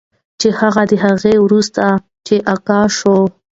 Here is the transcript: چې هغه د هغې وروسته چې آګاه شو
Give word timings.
چې 0.39 0.47
هغه 0.59 0.83
د 0.91 0.93
هغې 1.05 1.35
وروسته 1.45 1.83
چې 2.25 2.35
آګاه 2.53 2.87
شو 2.97 3.17